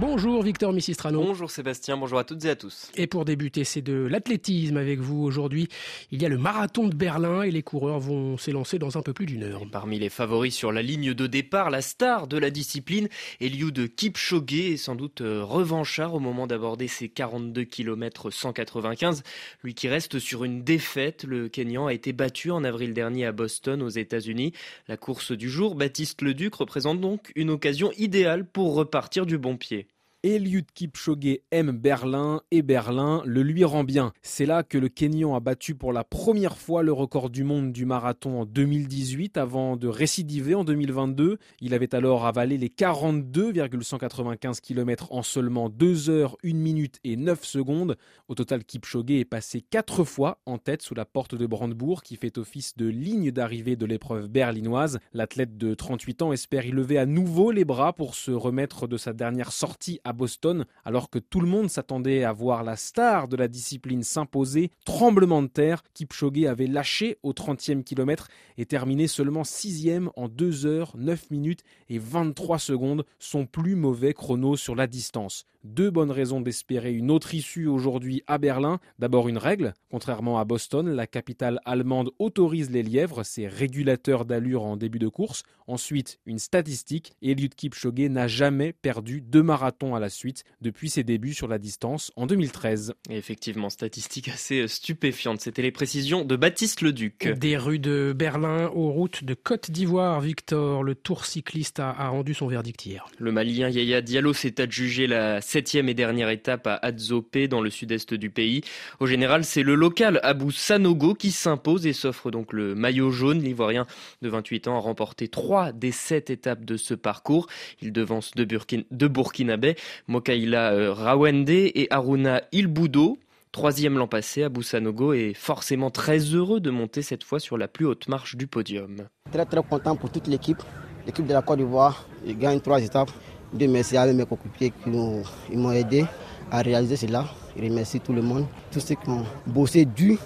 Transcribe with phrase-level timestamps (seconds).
[0.00, 1.22] Bonjour Victor Missistrano.
[1.22, 2.90] Bonjour Sébastien, bonjour à toutes et à tous.
[2.96, 5.68] Et pour débuter, c'est de l'athlétisme avec vous aujourd'hui.
[6.10, 9.12] Il y a le marathon de Berlin et les coureurs vont s'élancer dans un peu
[9.12, 9.62] plus d'une heure.
[9.70, 13.08] parmi les favoris sur la ligne de départ, la star de la discipline,
[13.40, 19.22] Eliud Kipchoge est sans doute euh, revanchard au moment d'aborder ses 42 km 195.
[19.62, 23.32] Lui qui reste sur une défaite, le Kenyan a été battu en avril dernier à
[23.32, 24.54] Boston aux États-Unis.
[24.88, 29.56] La course du jour, Baptiste Leduc représente donc une occasion idéale pour repartir du bon
[29.56, 29.83] pied.
[30.24, 34.14] Eliud Kipchoge aime Berlin et Berlin le lui rend bien.
[34.22, 37.72] C'est là que le Kenyan a battu pour la première fois le record du monde
[37.72, 41.36] du marathon en 2018 avant de récidiver en 2022.
[41.60, 47.44] Il avait alors avalé les 42,195 km en seulement 2 heures, 1 minute et 9
[47.44, 47.98] secondes.
[48.28, 52.16] Au total, Kipchoge est passé 4 fois en tête sous la porte de Brandebourg qui
[52.16, 55.00] fait office de ligne d'arrivée de l'épreuve berlinoise.
[55.12, 58.96] L'athlète de 38 ans espère y lever à nouveau les bras pour se remettre de
[58.96, 63.28] sa dernière sortie à Boston, alors que tout le monde s'attendait à voir la star
[63.28, 64.70] de la discipline s'imposer.
[64.84, 70.66] Tremblement de terre, Kipchoge avait lâché au 30e kilomètre et terminé seulement 6e en 2
[70.66, 75.44] heures, 9 minutes et 23 secondes, son plus mauvais chrono sur la distance.
[75.64, 78.80] Deux bonnes raisons d'espérer une autre issue aujourd'hui à Berlin.
[78.98, 84.64] D'abord une règle, contrairement à Boston, la capitale allemande autorise les lièvres, ses régulateurs d'allure
[84.64, 85.42] en début de course.
[85.66, 91.02] Ensuite, une statistique, Eliud Kipchoge n'a jamais perdu deux marathons à la suite depuis ses
[91.02, 92.94] débuts sur la distance en 2013.
[93.10, 95.40] effectivement, statistique assez stupéfiante.
[95.40, 97.28] C'était les précisions de Baptiste Leduc.
[97.28, 102.34] Des rues de Berlin aux routes de Côte d'Ivoire, Victor, le tour cycliste a, rendu
[102.34, 103.06] son verdict hier.
[103.18, 107.70] Le Malien Yaya Diallo s'est adjugé la septième et dernière étape à Adzopé dans le
[107.70, 108.62] sud-est du pays.
[109.00, 113.42] Au général, c'est le local Abou Sanogo qui s'impose et s'offre donc le maillot jaune.
[113.42, 113.86] L'Ivoirien
[114.22, 117.46] de 28 ans a remporté trois des sept étapes de ce parcours.
[117.82, 119.76] Il devance deux, Burkin deux Burkinabés,
[120.08, 123.18] Mokaila euh, Rawende et Aruna Ilboudo.
[123.52, 127.68] Troisième l'an passé, Abou Sanogo est forcément très heureux de monter cette fois sur la
[127.68, 129.06] plus haute marche du podium.
[129.30, 130.60] Très très content pour toute l'équipe.
[131.06, 133.10] L'équipe de la Côte d'Ivoire gagne trois étapes.
[133.52, 136.04] De merci à mes coéquipiers qui m'ont aidé
[136.50, 137.26] à réaliser cela.
[137.56, 140.18] Je remercie tout le monde, tous ceux qui ont bossé dur.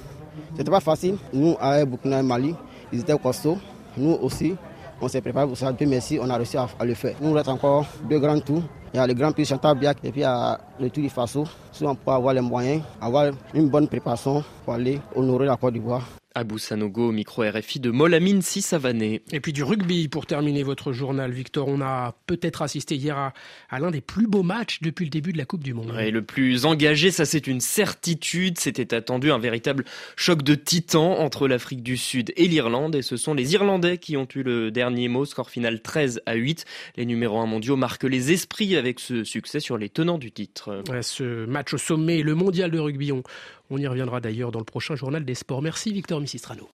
[0.57, 1.17] C'était pas facile.
[1.33, 2.55] Nous, à Burkina et Mali,
[2.93, 3.59] ils étaient costauds.
[3.97, 4.55] Nous aussi,
[5.01, 5.73] on s'est préparé pour ça.
[5.73, 7.15] Dieu merci, on a réussi à, le faire.
[7.21, 8.63] Nous, reste encore deux grands tours.
[8.93, 11.11] Il y a le Grand Prix Chantal-Biac et puis il y a le Tour du
[11.11, 11.45] Faso.
[11.73, 15.75] Si on peut avoir les moyens, avoir une bonne préparation pour aller honorer la Côte
[15.75, 16.07] d'Ivoire.
[16.39, 19.23] Abou Sanogo, micro RFI de Molamine Sissavané.
[19.33, 21.67] Et puis du rugby pour terminer votre journal, Victor.
[21.67, 23.33] On a peut-être assisté hier
[23.71, 25.93] à, l'un des plus beaux matchs depuis le début de la Coupe du Monde.
[26.01, 28.59] Et le plus engagé, ça c'est une certitude.
[28.59, 29.85] C'était attendu un véritable
[30.15, 32.95] choc de titans entre l'Afrique du Sud et l'Irlande.
[32.95, 35.25] Et ce sont les Irlandais qui ont eu le dernier mot.
[35.25, 36.65] Score final 13 à 8.
[36.97, 40.85] Les numéros 1 mondiaux marquent les esprits avec ce succès sur les tenants du titre.
[41.03, 43.25] ce match au sommet, le mondial de rugby, on,
[43.71, 45.63] on y reviendra d'ailleurs dans le prochain journal des sports.
[45.63, 46.67] Merci Victor Missistrano.